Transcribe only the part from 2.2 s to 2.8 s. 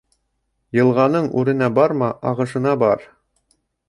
ағышына